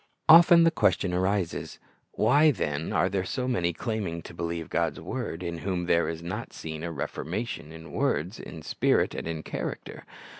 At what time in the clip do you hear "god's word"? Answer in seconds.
4.67-5.43